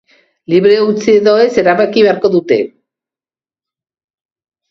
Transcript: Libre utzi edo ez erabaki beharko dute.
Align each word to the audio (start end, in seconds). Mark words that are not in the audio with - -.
Libre 0.51 0.77
utzi 0.85 1.11
edo 1.17 1.33
ez 1.41 1.51
erabaki 1.63 2.05
beharko 2.07 2.33
dute. 2.35 2.59